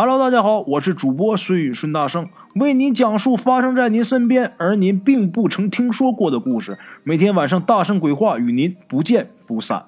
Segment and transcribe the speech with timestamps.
[0.00, 6.78] Hello，大家好，我是主播孙宇孙大圣，为您讲述发生在您身边而您并不曾听说过的故事。
[7.02, 9.86] 每天晚上大圣鬼话与您不见不散。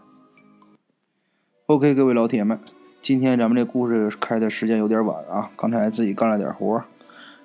[1.67, 2.59] OK，各位老铁们，
[3.01, 6.83] 今天咱们这故事开的时间有点晚啊，刚才自己干了点活，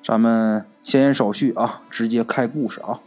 [0.03, 2.99] 咱们闲言少叙啊，直接开故事啊。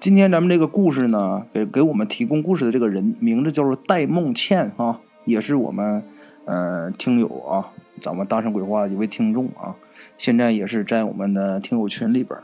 [0.00, 6.02] 今天咱们这个故事呢，给给我们提供故事的这个人名字叫做戴梦倩啊，也是我们
[6.46, 7.70] 呃听友啊。
[8.02, 9.74] 咱们大圣鬼话一位听众啊，
[10.18, 12.36] 现在也是在我们的听友群里边，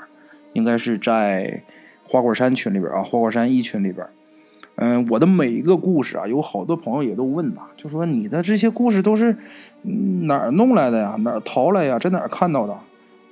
[0.52, 1.62] 应该是在
[2.04, 4.06] 花果山群里边啊，花果山一群里边。
[4.76, 9.36] 嗯，我的每一个故事啊，有好多朋友也都问呐，就说你的这些故事都是
[9.82, 11.16] 哪儿弄来的呀？
[11.18, 11.98] 哪儿淘来呀？
[11.98, 12.78] 在哪儿看到的？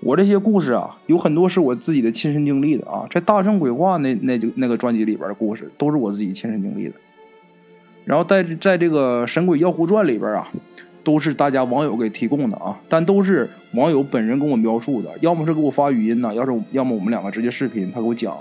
[0.00, 6.95] 我这些故事啊，有很多是我自己的亲身经历的啊，在大圣鬼话那那就那个专辑里边的故事，都是我自己亲身经历的。
[8.04, 10.48] 然后在在这个神鬼妖狐传里边啊。
[11.06, 18.37] 都是大家网友给提供的啊，但都是网友本人跟我描述的，要么是给我发语音呢，要是要么我们两个直接视频，他给我讲，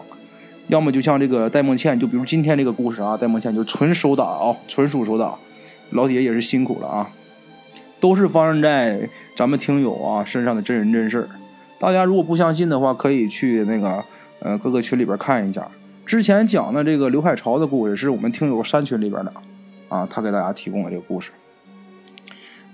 [0.69, 5.35] 要么就像这个戴梦倩，就比如今天这个故事啊，戴梦倩就纯手打啊，纯属手打，
[5.91, 7.07] 老铁也是辛苦了啊，
[7.99, 9.07] 都是发生在
[9.37, 11.29] 咱们听友啊身上的真人真事，
[11.79, 14.03] 大家如果不相信的话，可以去那个
[14.39, 15.67] 呃各个群里边看一下，
[16.03, 19.31] 之前讲的这个刘海潮的故事是我们听友山群里边的
[19.87, 21.29] 啊，他给大家提供的这个故事。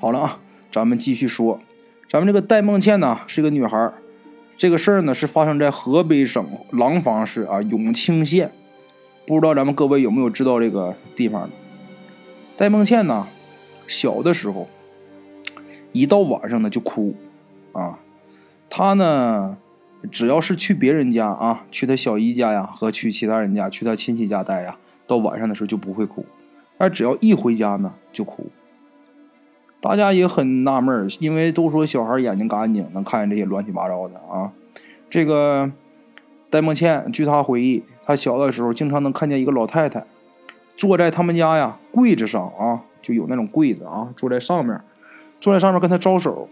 [0.02, 0.40] 好了啊，
[0.72, 1.60] 咱们继续说，
[2.10, 3.94] 咱们这个戴梦倩呢是一个女孩
[4.58, 8.52] 这个事儿呢是发生在河北省廊坊市啊永清县，
[9.28, 11.50] 不知道咱们各位有没有知道这个地方的？
[12.58, 13.28] 戴梦倩呢，
[13.88, 14.68] 小的时候，
[15.92, 17.14] 一到晚上呢就哭，
[17.74, 18.00] 啊，
[18.72, 19.56] 她呢
[20.12, 26.26] 只要是去别人家啊，去她小姨家呀，和去其他人家，去她亲戚家待呀，到晚上的时候就不会哭，
[26.80, 28.48] 但只要一回家呢就哭。
[29.82, 34.52] 大家也很纳闷因为都说小孩眼睛干净，能看见这些乱七八糟的啊。
[35.10, 35.70] 这个
[36.50, 40.06] 戴梦倩，据她回忆，她小的时候经常能看见一个老太太
[40.78, 44.80] 坐在他们家呀柜子上啊，就有那种柜子啊，坐在上面，
[45.40, 46.48] 坐在上面跟她招手，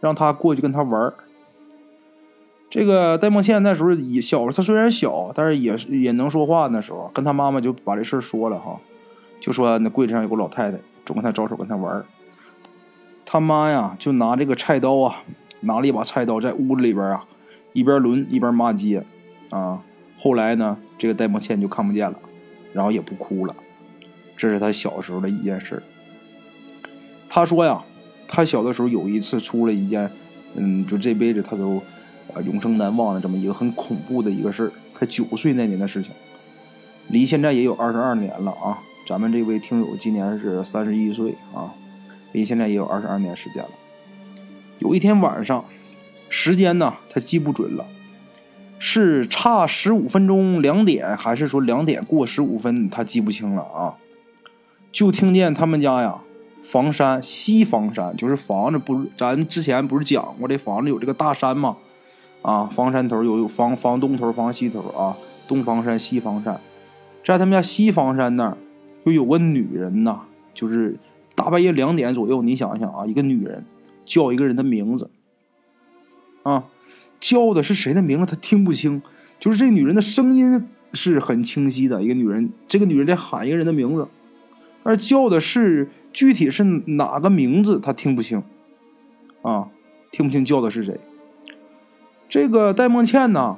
[0.00, 1.12] 让她过去跟她玩
[2.70, 6.68] 这个戴梦倩那时候也小，她虽然小，但是也是也能说话。
[6.68, 8.78] 那时候跟她妈妈就把这事说了哈，
[9.40, 12.02] 就说那柜子上有个老太太，总跟她招手跟她玩
[13.32, 15.22] 他妈呀，就拿这个菜刀啊，
[15.60, 17.24] 拿了一把菜刀，在屋子里边啊，
[17.72, 19.04] 一边抡一边骂街，
[19.50, 19.80] 啊，
[20.18, 22.18] 后来呢，这个戴梦倩就看不见了，
[22.72, 23.54] 然后也不哭了，
[24.36, 25.80] 这是他小时候的一件事。
[27.28, 27.80] 他说呀，
[28.26, 30.10] 他小的时候有一次出了一件，
[30.56, 31.76] 嗯，就这辈子他都
[32.34, 34.72] 啊永生难忘的这么一个很恐怖的一个事儿。
[34.92, 36.10] 他九岁那年的事情，
[37.06, 38.76] 离现在也有二十二年了啊。
[39.06, 41.70] 咱们这位听友今年是三十一岁啊。
[42.32, 43.70] 离现在也有二十二年时间了。
[44.78, 45.64] 有一天晚上，
[46.28, 47.84] 时间呢，他记不准了，
[48.78, 53.96] 是差十五分钟两点，还是说两点过十五分，他记不清了啊。
[54.90, 56.22] 就听见他们家呀，
[56.62, 61.76] 房山西房山，就是房子不是咱之前不是讲过这房子有这个大山吗？
[62.42, 65.14] 啊，房山头有有房房东头房西头啊，
[65.46, 66.58] 东房山西房山，
[67.22, 68.56] 在他们家西房山那儿，
[69.04, 70.20] 就有个女人呐，
[70.54, 70.96] 就是。
[71.40, 73.64] 大半夜两点左右，你想想啊，一个女人
[74.04, 75.08] 叫一个人的名字，
[76.42, 76.64] 啊，
[77.18, 78.26] 叫的是谁的名字？
[78.26, 79.00] 他听不清，
[79.38, 82.02] 就是这女人的声音是很清晰的。
[82.02, 84.06] 一个女人，这个女人在喊一个人的名字，
[84.82, 88.42] 但是叫的是具体是哪个名字，他听不清，
[89.40, 89.70] 啊，
[90.12, 91.00] 听不清叫的是谁。
[92.28, 93.56] 这个戴梦倩呢，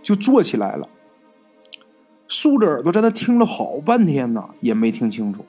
[0.00, 0.88] 就坐起来了，
[2.28, 5.44] 竖着耳朵在那听了好半天呢，也没听清楚，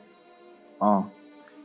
[0.79, 1.07] 啊。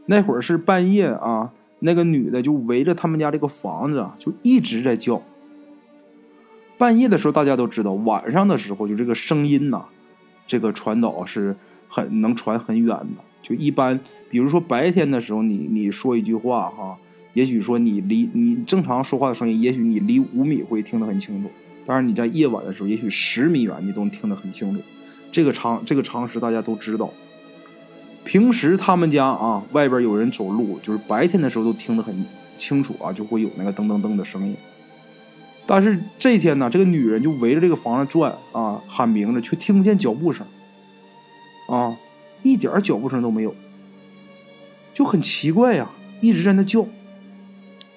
[0.06, 5.22] 那会儿是半夜啊，那个女的就围着他们家这个房子啊，就一直在叫。
[6.76, 9.84] 半夜的时候，大家都知道，晚上的时候就这个声音呐，
[10.46, 11.54] 这个传导是
[11.88, 13.22] 很能传很远的。
[13.42, 16.98] 就一般，比如说白天的时候，你你说一句话哈，
[17.34, 21.50] 也许说你离你正常说话的声音，也许你离五米会听得很清楚，
[21.86, 24.80] 但是你在夜晚的时候，也许十米远你都能听得很清楚。
[25.30, 27.10] 这个常这个常识大家都知道。
[28.24, 32.14] 平时他们家啊，外边有人走路，就是白天的时候都听得很
[32.56, 34.56] 清楚啊，就会有那个噔噔噔的声音。
[35.66, 40.46] 但是这天呢，这个女人就围着这个房子转啊，喊名字，却听不见脚步声，
[41.68, 41.96] 啊，
[42.42, 43.54] 一点脚步声都没有，
[44.94, 45.90] 就很奇怪呀，
[46.20, 46.86] 一直在那叫。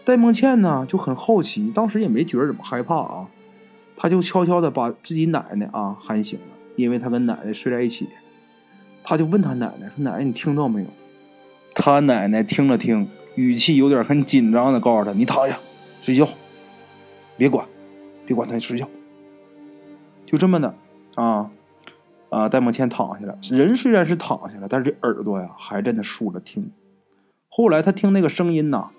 [0.04, 3.28] 戴梦倩呢就很好奇，当时也没觉得怎么害怕啊，
[3.96, 6.46] 她就悄悄的把自己奶奶啊喊醒了，
[6.76, 8.08] 因为她跟奶奶睡在一起。
[9.08, 10.88] 他就问他奶奶说：“奶奶，你听到没有？”
[11.76, 15.56] 他奶奶听了听，语气有点很紧张的告诉他：“你躺下，
[16.02, 16.28] 睡觉，
[17.38, 17.68] 别管，
[18.26, 18.90] 别管他，睡觉。”
[20.26, 20.74] 就这么的
[21.14, 21.52] 啊
[22.30, 22.50] 啊！
[22.50, 26.72] 戴梦倩躺下了，人虽然是躺下了，但是这耳朵呀还在那竖着听。
[27.48, 28.90] 后来他听那个声音呐，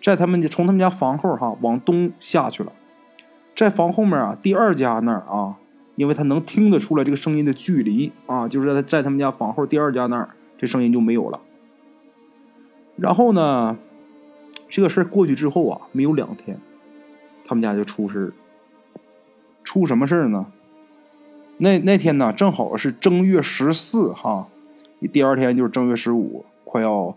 [0.00, 2.72] 在他们从他们家房后哈往东下去了，
[3.56, 5.56] 在房后面啊第二家那儿啊，
[5.98, 11.40] 因为他能听得出来这个声音的距离啊，就是在在他们家房后第二家那儿，这声音就没有了。
[12.96, 13.76] 然后呢，
[14.68, 16.56] 这个事儿过去之后啊，没有两天，
[17.44, 18.32] 他们家就出事
[19.64, 20.46] 出什么事儿呢？
[21.56, 24.46] 那那天呢，正好是正月十四哈，
[25.12, 27.12] 第二天就是正月十五，快要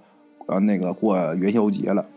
[0.48, 2.08] 呃那个过元宵节了。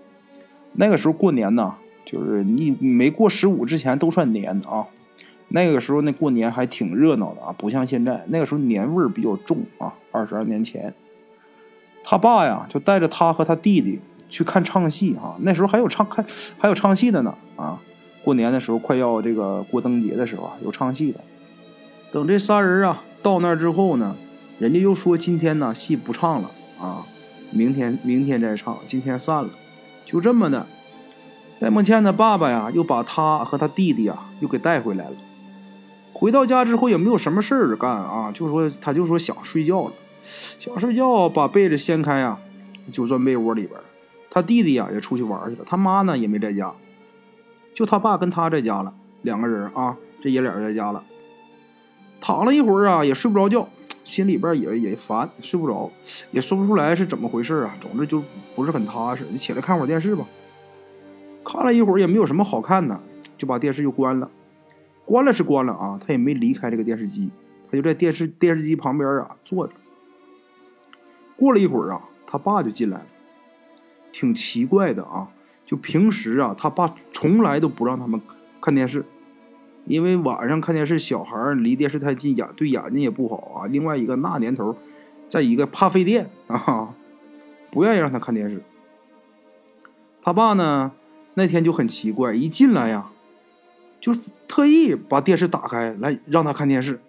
[0.72, 1.75] 那个时候过年呢，
[2.06, 4.87] 就是你没过十五之前都算年啊。
[5.49, 9.93] 那个时候那过年还挺热闹的啊，不像现在，那个时候年味儿比较重啊。
[10.11, 10.93] 二十二年前，
[12.02, 15.35] 他爸呀就带着他和他弟弟去看唱戏啊。
[15.41, 16.25] 那时候还有唱看
[16.58, 17.81] 还有唱戏的呢啊。
[18.25, 21.20] 过年的时候快要这个过灯节的时候啊，有唱戏的。
[22.11, 24.17] 等这仨人啊到那儿之后呢，
[24.58, 26.50] 人家又说今天呢戏不唱了
[26.81, 27.05] 啊，
[27.50, 29.50] 明天明天再唱，今天散了，
[30.06, 30.67] 就这么的。
[31.61, 35.12] 戴梦倩的爸爸呀，又把他和他弟弟啊又给带回来了。
[36.14, 39.93] 回到家之后也没有什么事儿干啊，就说他就说想睡觉了，
[40.61, 42.38] 想睡觉，把被子掀开呀，
[42.93, 43.78] 就钻被窝里边。
[44.31, 46.72] 他弟弟呀也出去玩去了，他妈呢也没在家，
[47.75, 51.02] 就他爸跟他在家了，两个人啊，这爷俩在家了。
[52.20, 53.69] 躺了一会儿啊，也睡不着觉，
[54.05, 55.90] 心里边也也烦，睡不着，
[56.31, 57.75] 也说不出来是怎么回事啊。
[57.81, 58.22] 总之就
[58.55, 59.25] 不是很踏实。
[59.31, 60.25] 你起来看会儿电视吧。
[61.44, 62.99] 看了一会儿也没有什么好看的，
[63.37, 64.31] 就把电视就关了。
[65.05, 67.31] 关了是关了啊，他也没离开这个电视机，
[67.71, 69.73] 他就在电视电视机旁边啊坐着。
[71.37, 73.06] 过了一会儿啊，他爸就进来了，
[74.12, 75.29] 挺奇怪的啊。
[75.67, 78.21] 就平时啊，他爸从来都不让他们
[78.61, 79.05] 看电视。
[79.87, 83.67] 因为晚上看电视，小孩离电视太近，眼对眼睛也不好啊。
[83.67, 84.77] 另外一个那年头，
[85.29, 86.95] 再一个怕费电啊，
[87.71, 88.62] 不愿意让他看电视。
[90.23, 90.93] 他爸呢，
[91.35, 93.11] 那天就很奇怪，一进来呀，
[94.05, 94.12] 就
[94.47, 97.01] 特意把电视打开来让他看电视，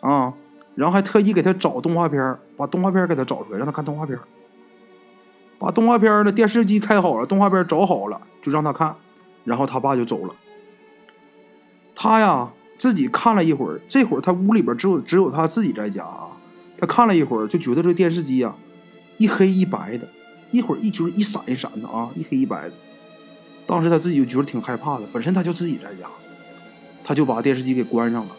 [0.00, 0.34] 啊，
[0.74, 4.18] 然后还特意给他找动画片，把动画片给他找出来，让他看动画片。
[5.56, 8.92] 把动画片的电视机开好了，动画片找好了，就让他看，
[9.44, 10.34] 然后他爸就走了。
[11.94, 16.30] 他呀，自己看了一会儿，这会儿他屋里边只有只有他自己在家啊。
[16.80, 18.56] 他看了一会儿，就觉得这电视机啊，
[19.18, 20.08] 一黑一白的，
[20.50, 22.74] 一会儿一就是一闪一闪的啊，一黑一白的。
[23.68, 26.08] 当时他自己就觉得挺害怕的，本身他就自己在家，
[27.04, 28.30] 他就把电视机给关上了。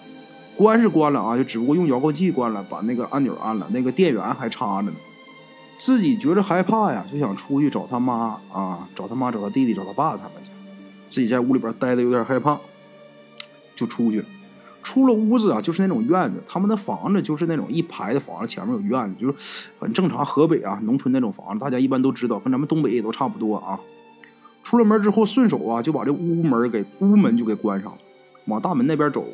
[0.58, 4.94] 关是关了啊，就只不过用遥控器关了，把那个按钮按了，那个电源还插着呢。
[5.78, 10.50] 自己觉着害怕呀，就想出去找他妈啊，找他妈，找他弟弟，找他爸他们去。
[11.10, 12.60] 自己在屋里边待的有点害怕。
[13.76, 14.26] 就出去了，
[14.84, 16.44] 出了屋子啊，就是那种院子。
[16.50, 19.34] 他们的房子就是那种一排的房子，前面有院子，就是
[19.80, 20.26] 很正常。
[20.26, 23.80] 河北啊，农村那种房子，大家一般都知道，跟咱们东北也都差不多啊。
[24.70, 27.98] 出了门之后，顺手啊就把这屋门给屋门就给关上了，
[28.46, 29.26] 往大门那边走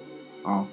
[0.43, 0.65] 啊。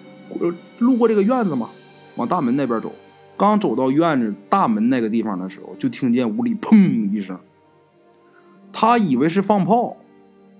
[0.79, 1.69] 路过这个院子嘛，
[2.14, 2.93] 往大门那边走。
[3.37, 7.37] 刚走到院子大门那个地方的时候，就听见屋里砰一声。
[8.73, 9.97] 他以为是放炮。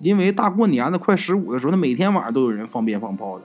[0.01, 3.45] 因为大过年的，快十五的时候，那每天晚上都有人放鞭放炮的。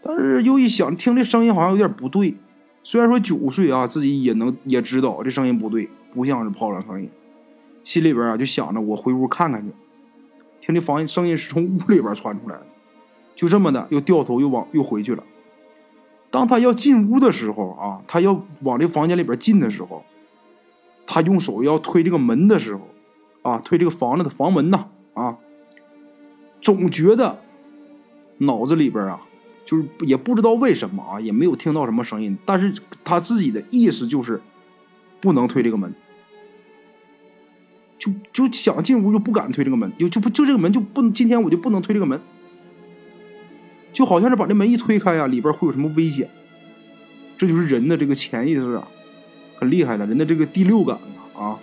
[0.00, 2.36] 但是又一想，听这声音好像有点不对。
[2.84, 7.10] 虽然说九岁啊，自己也能也知道这声音不对，不像是炮仗声音。
[7.84, 9.72] 心里边啊就想着，我回屋看看去。
[10.60, 12.66] 听这房声音是从屋里边传出来的，
[13.36, 15.22] 就这么的，又掉头又往又回去了。
[16.30, 20.02] 当他要进屋的时候啊，他要往这房间里边进的时候，
[21.06, 22.88] 他用手要推这个门的时候，
[23.42, 24.86] 啊，推这个房子的房门呐。
[25.12, 25.36] 啊，
[26.60, 27.38] 总觉得
[28.38, 29.20] 脑子里边啊，
[29.64, 32.74] 就是也不知道为什么啊，也没有听到什么声音，但是
[33.04, 34.40] 他自己的意思就是
[35.20, 35.94] 不能推这个门，
[38.04, 42.20] 就就想进屋就不敢推这个门，就就不就这个门就不能今天我就不能推这个门，
[43.92, 46.28] 就好像是把这门一推开啊，里边会有什么危险，
[47.38, 48.86] 这就是人的这个潜意识啊，
[49.56, 50.98] 很厉害的，人的这个第六感
[51.34, 51.58] 啊，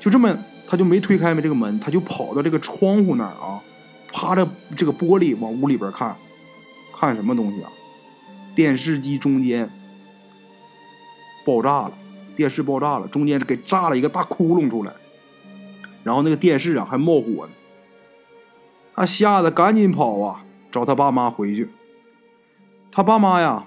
[0.00, 0.36] 就这么。
[0.70, 3.58] 他就没推开没这个门，他就跑到这个窗户那儿啊，
[4.12, 6.14] 趴着这个玻璃往屋里边看，
[6.94, 7.70] 看什么东西啊？
[8.54, 9.66] 电视机中间
[11.46, 11.92] 爆炸了，
[12.36, 14.92] 电视爆炸了，中间给炸了一个大窟窿出来，
[16.08, 17.52] 然后那个电视啊还冒火呢。
[18.94, 21.68] 他吓得赶紧跑啊，找他爸妈回去。
[22.90, 23.66] 他爸妈呀，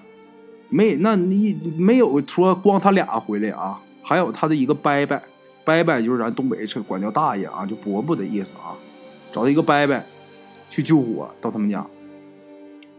[0.68, 5.22] 没那你没有说光他俩回来啊，还有他的一个伯伯。
[5.64, 8.74] 伯伯就是咱东北这管叫大爷啊，就伯伯的意思啊。
[9.32, 9.96] 找他一个伯伯
[10.68, 11.86] 去救火，到他们家。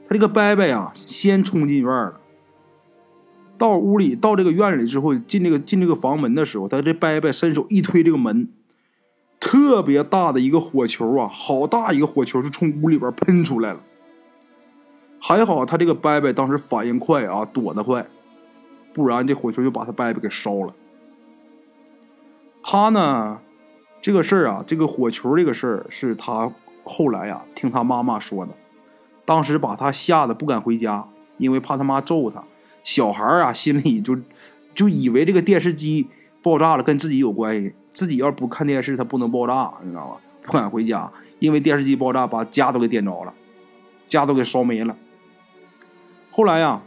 [0.07, 2.21] 他这个伯伯呀，先冲进院了。
[3.57, 8.47] 到屋里，到这个院里之后，进这个进这个房门的时候，他这伯伯伸手一推这个门，
[9.43, 13.81] 特别大的一个火球啊，好大一个火球就从屋里边喷出来了。
[15.19, 18.07] 还好他这个伯伯当时反应快啊，躲得快，
[18.93, 20.73] 不然这火球就把他伯伯给烧了。
[22.63, 23.41] 他呢，
[24.01, 26.49] 这个事儿啊，这个火球这个事儿是他
[26.85, 28.53] 后来呀听他妈妈说的，
[29.25, 31.05] 当时把他吓得不敢回家，
[31.37, 32.41] 因为怕他妈揍他。
[32.81, 34.17] 小孩啊，心里就
[34.73, 36.07] 就以为这个电视机
[36.41, 40.17] 爆炸了跟自己有关系，自己要不看电视，他不能爆炸，你知道吧？
[40.41, 41.09] 不敢回家，
[41.39, 43.33] 因为电视机爆炸把家都给点着了，
[44.07, 44.95] 家都给烧没了。
[46.31, 46.81] 后来呀，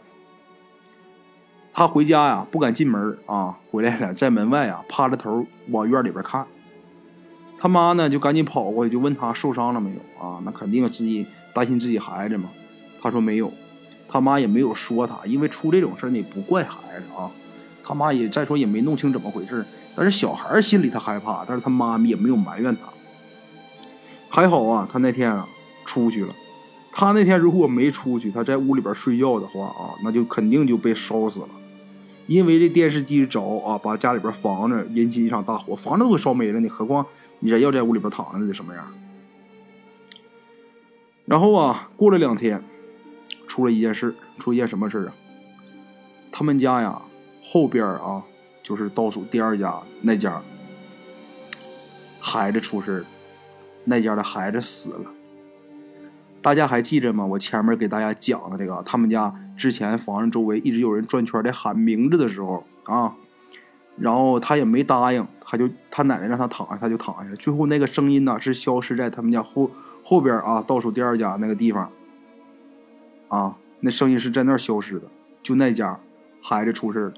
[1.72, 6.44] 他回家呀不敢进门啊，回来了在门外啊趴着头往院里边看。
[7.58, 10.42] 他妈呢就赶紧跑过去就问他受伤了没有啊？
[10.44, 12.50] 那肯定自己担心自己孩子嘛。
[13.00, 13.50] 他说没有。
[14.08, 17.30] 他妈也没有说他，因为出这种事你不怪孩子啊。
[17.82, 19.64] 他妈也再说也没弄清怎么回事
[19.96, 22.82] 但是小孩心里他害怕，但是他妈也没有埋怨他。
[24.28, 25.46] 还好啊，他那天啊
[25.84, 26.34] 出去了。
[26.92, 31.48] 他那天如果没出去，他在屋里边睡觉的话啊，那就肯定就被烧死了。
[32.26, 37.06] 因为这电视机着啊，把家里边房子引起一场大火，房子都给烧没了，你何况
[37.38, 38.84] 你人要在屋里边躺着，得什么样？
[41.24, 42.62] 然后啊，过了两天。
[43.48, 45.14] 出了一件事，出一件什么事啊？
[46.30, 47.00] 他们家呀，
[47.42, 48.22] 后边啊，
[48.66, 50.42] 就是倒数第二家那家，
[52.18, 53.06] 孩子出事了，
[53.84, 55.12] 那家的孩子死了。
[56.42, 57.24] 大家还记着吗？
[57.24, 63.14] 我前面给大家讲的这个，他们家之前房子周围一直有人转圈在喊名字的时候啊，
[63.96, 67.32] 然后他也没答应，他就他奶奶让他躺下，他就躺下。
[67.36, 69.70] 最后那个声音呢，是消失在他们家后
[70.02, 71.88] 后边啊，倒数第二家那个地方。
[73.28, 75.06] 啊，那声音是在那儿消失的，
[75.40, 76.00] 就那家，
[76.42, 77.14] 孩子出事了，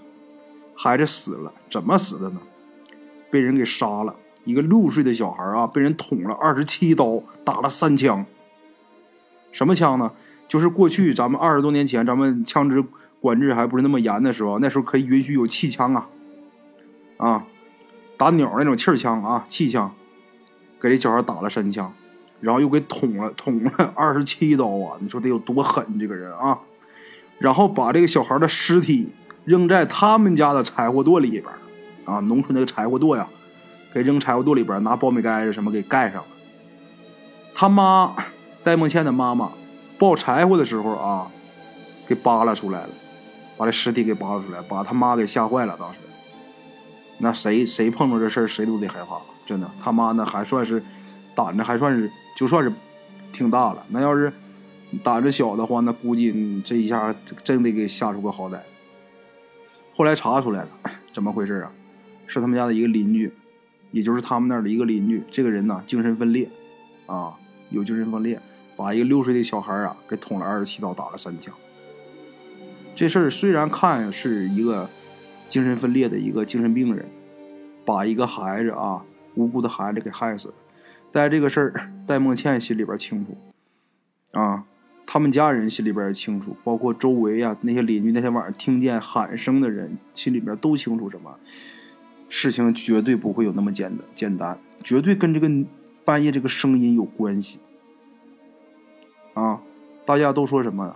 [0.81, 2.41] 孩子死了，怎么死的呢？
[3.33, 8.25] 被人给杀了，一个六岁的小孩啊，被人捅了二十七刀，打了三枪。
[9.51, 10.13] 什么枪呢？
[10.47, 12.81] 就是过去咱们二十多年前，咱们枪支
[13.21, 16.09] 管制还不是那么严的时候，那时候可以允许有气枪啊，
[17.17, 17.45] 啊，
[18.17, 19.93] 打鸟那种气枪啊，气枪，
[20.81, 21.93] 给这小孩打了三枪。
[22.41, 24.97] 然后又给捅了，捅了 二十七刀啊！
[25.01, 25.99] 你说得有多狠？
[25.99, 26.57] 这个人啊，
[27.41, 29.09] 然后把这个小孩的尸体
[29.49, 31.45] 扔在他们家的柴火垛里边
[32.05, 33.27] 啊，农村那个柴火垛呀，
[33.93, 36.29] 给扔柴火垛里边拿苞米盖子什么给盖上了。
[37.55, 38.15] 他妈
[38.63, 39.51] 戴梦倩的妈妈
[39.99, 41.31] 抱柴火的时候啊，
[42.07, 42.91] 给扒拉出来了，
[43.57, 45.75] 把这尸体给扒拉出来，把他妈给吓坏了。
[45.79, 45.99] 当时，
[47.19, 49.69] 那谁谁碰着这事儿，谁都得害怕，真的。
[49.83, 50.83] 他妈呢，还算是
[51.35, 52.11] 胆子还算是。
[52.37, 52.73] 就算是
[53.33, 54.33] 挺大了，那要是
[55.03, 57.13] 胆子小的话，那估计这一下
[57.43, 58.59] 真得给吓出个好歹。
[59.99, 60.69] 后来查出来了，
[61.13, 61.73] 怎么回事啊？
[62.29, 63.33] 是他们家的一个邻居，
[63.91, 65.25] 也就是他们那儿的一个邻居。
[65.29, 66.49] 这个人呢，精神分裂，
[67.07, 67.37] 啊，
[67.71, 68.41] 有精神分裂，
[68.77, 71.53] 把一个六岁的小孩啊给捅了二十七刀，打了三枪。
[72.95, 74.89] 这事儿虽然看是一个
[75.49, 77.05] 精神分裂的一个精神病人，
[77.85, 79.03] 把一个孩子啊，
[79.35, 80.55] 无辜的孩子给害死了。
[81.11, 83.37] 但这个事儿，戴梦倩心里边清楚，
[84.39, 84.63] 啊，
[85.11, 91.35] 他们家人心里边也清楚，包括周围啊那些邻居，那天晚上听见喊声的人，心里边都清楚什么
[92.29, 95.51] 事情绝对不会有那么简单，简单，绝对跟这个
[96.05, 97.59] 半夜这个声音有关系。
[99.33, 99.63] 啊，
[100.05, 100.95] 大家都说什么？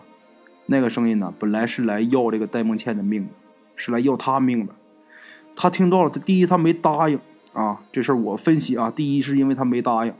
[0.66, 3.30] 那个声音呢，本来是来要这个戴梦倩的命的，
[3.76, 4.74] 是来要他命的。
[5.56, 7.18] 他听到了，他第一他没答应。
[7.54, 10.12] 啊，这事儿我分析啊，第一是因为他没答应，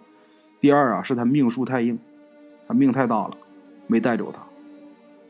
[0.60, 1.98] 第二啊是他命数太硬，
[2.66, 3.36] 他命太大了，
[3.86, 4.40] 没带走他。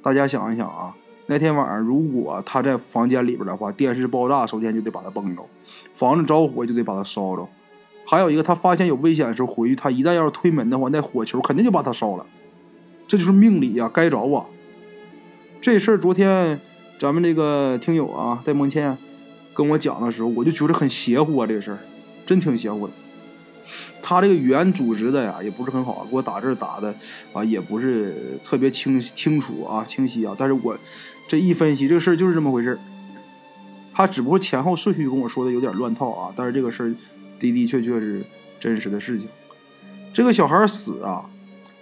[0.02, 0.94] 大家想一想啊，
[1.26, 5.42] 那天晚上如果他在房间里边的话，电视爆炸，首先就得把他崩着；
[5.92, 7.46] 房子着火就得把他烧着。
[8.04, 12.26] 还有一个，他发现有危险的时候回去，他一旦要是推门的话，那火球肯定就把他烧了。
[13.06, 14.46] 这就是命理呀，该着啊。
[15.60, 16.60] 这事儿昨天
[16.98, 18.98] 咱们这个听友啊，戴梦倩
[19.54, 21.78] 跟我讲的时候，我就觉得很邪乎啊，这个事儿。
[22.24, 22.92] 真挺邪乎的，
[24.02, 26.92] 他这个语言组织的呀，也不是很好，给我打字打的
[27.32, 30.34] 啊，也不是特别清清楚啊，清晰啊。
[30.36, 30.76] 但是我
[31.28, 32.76] 这一分析，这个事儿就是这么回事
[33.94, 36.94] 他只不过前后顺序跟我说的有点乱套啊，但是这个事儿
[37.38, 38.24] 的的确确是
[38.58, 39.28] 真实的事情。
[40.12, 41.24] 这个小孩死啊，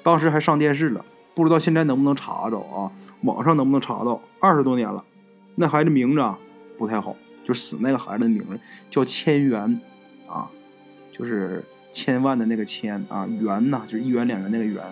[0.03, 2.93] 当时还上电视了，不知道现在能不能查着啊？
[3.23, 4.21] 网上能不能查到？
[4.39, 5.03] 二十多年了，
[5.55, 6.39] 那孩子名字啊
[6.77, 8.61] 不太好，就死那个孩子的名字
[8.91, 9.81] 叫千元。
[10.29, 10.49] 啊，
[11.13, 11.61] 就是
[11.93, 14.83] 千万的那个千啊，元呐，就是一元两元那个元。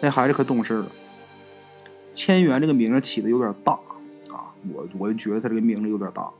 [0.00, 0.86] 那孩子可懂事了，
[2.14, 3.72] 千元这个名字起的有点大
[4.30, 6.30] 啊，我我就觉得他这个名字有点大。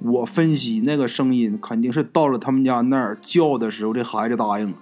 [0.00, 4.76] 我分析那个声音肯定是到了他们家那儿叫的时候，这孩子答应了。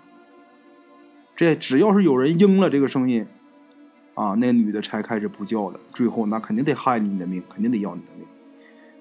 [1.34, 3.26] 这只要是有人应了这个声音，
[4.14, 5.80] 啊，那女的才开始不叫的。
[5.92, 8.26] 最后那肯定得害你的命，肯定得要你的命。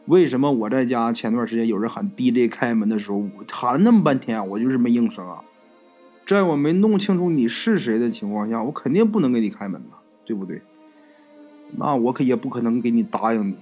[0.07, 5.41] 为什么我在家前段时间有人喊 DJ 开门的时候，我喊了那么半天，我就是没应声啊？
[6.27, 10.61] 在我没弄清楚你是谁的情况下，我肯定不能给你开门呐，对不对？
[11.77, 13.55] 那我可也不可能给你答应你，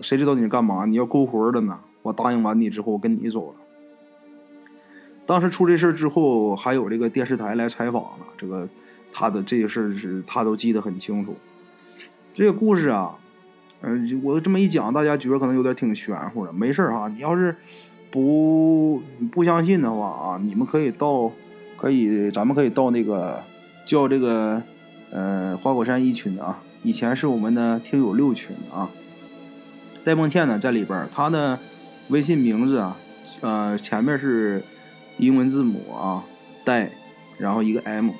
[0.00, 0.86] 谁知道你是干嘛？
[0.86, 1.78] 你要勾魂的呢？
[2.02, 3.54] 我答应完你之后，我跟你走了。
[5.26, 8.68] 当时出这事之后，还有这个电视台来采访了，这个
[9.12, 11.36] 他的这个事儿是他都记得很清楚。
[12.32, 13.18] 这个故事啊，
[13.82, 16.52] 嗯，我这么一讲，大家觉得可能有点挺玄乎的。
[16.52, 17.54] 没事儿哈，你要是
[18.10, 21.30] 不不相信的话啊，你们可以到，
[21.76, 23.42] 可以咱们可以到那个
[23.86, 24.62] 叫这个
[25.10, 28.90] 呃花果山一群啊，以前是我们的听友六群啊。
[30.04, 31.58] 戴梦倩呢在里边，她的。
[32.08, 32.96] 微信名字啊，
[33.40, 34.60] 呃，前面是
[35.18, 36.24] 英文字母啊，
[36.64, 36.90] 戴，
[37.38, 38.10] 然后一个 M，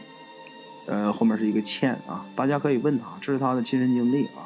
[0.86, 2.24] 呃，后面是一个倩啊。
[2.36, 4.39] 大家可以问他，这是他的亲身经历啊。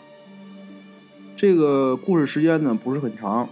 [1.45, 3.47] 这个故事时间呢不是很长，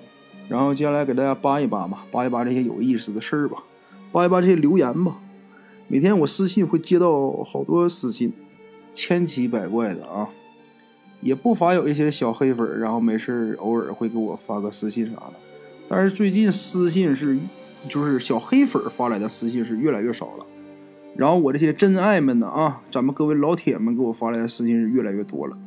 [0.49, 3.63] 然后接下来给大家扒一扒吧，扒一扒这些有意思的事儿吧，
[4.11, 5.19] 扒一扒这些留言吧。
[5.89, 8.33] 每天我私信会接到好多私信，
[8.95, 10.27] 千奇百怪的啊，
[11.21, 15.35] 也不乏有一些小黑粉，然后没事偶尔会给我发个私信啥的。
[15.87, 17.39] 但是最近私信是，
[17.91, 20.47] 就是小黑粉发来的私信是越来越少了，
[21.15, 25.59] 然后我这些真爱们呢啊，咱们各位老铁们给我发来的私信是越来越多了。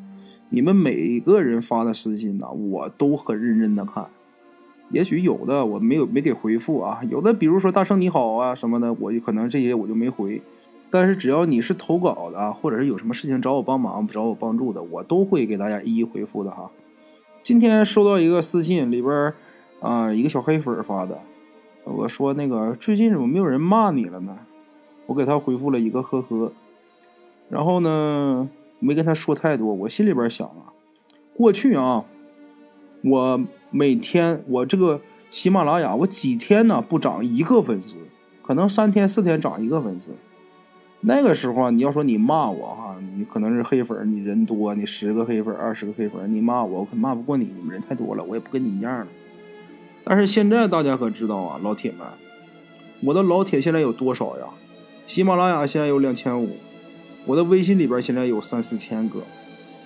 [0.49, 4.05] 你们每个人发的私信呢，我都很认真的看。
[4.91, 10.41] 也许有的我没有没给回复啊，有的比如说大圣你好啊什么的，我就可能这些我就没回。
[10.89, 16.69] 但是只要你是投稿的，或者是有什么事情找我帮忙、找我帮助的，我都会给大家一一回复的哈。
[17.43, 19.33] 今天收到一个私信里边。
[19.81, 21.19] 啊，一个小黑粉发的，
[21.83, 24.35] 我说那个最近怎么没有人骂你了呢？
[25.05, 26.51] 我给他回复了一个呵呵，
[27.49, 30.71] 然后呢没跟他说太多，我心里边想啊，
[31.35, 32.03] 过去啊，
[33.03, 37.95] 我每天我这个喜马拉雅我几天呢不涨一个粉丝，
[38.41, 40.11] 可能三天四天涨一个粉丝。
[41.01, 49.07] 那个时候你要说你骂我哈，你可能是黑粉，你人多，你十个黑粉二十个黑粉，你骂我我可骂不过你，你们人太多了，我也不跟你一样了。
[50.03, 52.01] 但是现在大家可知道啊，老铁们，
[53.03, 54.45] 我的老铁现在有多少呀？
[55.05, 56.57] 喜马拉雅现在有两千五，
[57.25, 59.19] 我的微信里边现在有三四千个，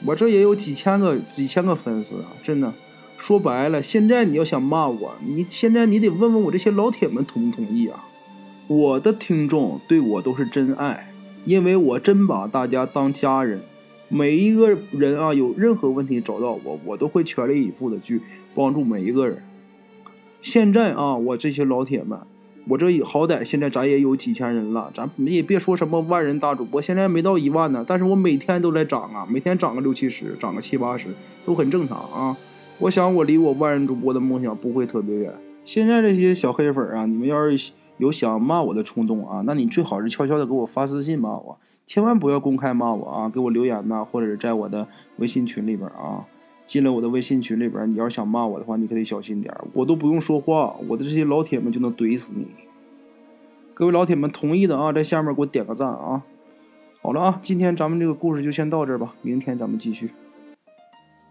[0.05, 2.27] 我这也有几千个几千个粉丝啊！
[2.43, 2.73] 真的，
[3.17, 8.05] 说白了，现在你要想骂我，你现在你得问问我这些老铁们同不同意啊？
[8.67, 11.11] 我的听众对我都是真爱，
[11.45, 13.61] 因为我真把大家当家人，
[14.09, 18.21] 每一个人啊，有任何问题找到我，我都会全力以赴的去
[18.53, 19.41] 帮助每一个人。
[20.41, 22.19] 现在啊，我这些老铁们，
[22.69, 27.83] 我这好歹现在咱也有几千人了，咱也别说什么万人大主播，现在没到一万呢。
[27.87, 31.09] 但是我每天都在涨啊，每天涨个六七十，涨个七八十，
[31.43, 32.37] 都很正常啊。
[32.79, 35.33] 我想我离我万人主播的梦想不会特别远。
[35.65, 46.23] 现在这些小黑粉啊，你们要是有想骂我的冲动啊，那你最好是悄悄的给我发私信骂我，千万不要公开骂我啊，给我留言呐，或者是在我的微信群里边啊。
[46.69, 52.45] 进了我的微信群里边，你要是想骂我的话，你可得小心点我都不用说话，我的这些老铁们就能怼死你。
[53.73, 56.21] 各位老铁们同意的啊，在下面给我点个赞啊！
[57.01, 60.11] 好了啊，今天咱们这个故事就先到这儿吧，明天咱们继续。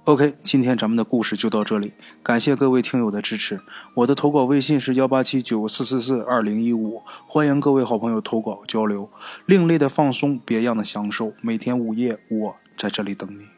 [0.06, 3.60] OK，今天咱们的故事就到这里，感谢各位听友的支持。
[3.94, 9.08] 我的投稿微信是幺八七九四四四二零一五，欢迎各位好朋友投稿交流。
[9.46, 13.57] 另类的放松，别样的享受，每天午夜我在这里等你。